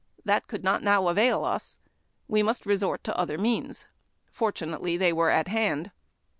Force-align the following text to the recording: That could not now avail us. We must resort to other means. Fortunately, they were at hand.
That 0.25 0.47
could 0.47 0.63
not 0.63 0.81
now 0.81 1.09
avail 1.09 1.45
us. 1.45 1.77
We 2.27 2.41
must 2.41 2.65
resort 2.65 3.03
to 3.03 3.15
other 3.15 3.37
means. 3.37 3.85
Fortunately, 4.25 4.97
they 4.97 5.13
were 5.13 5.29
at 5.29 5.47
hand. 5.49 5.91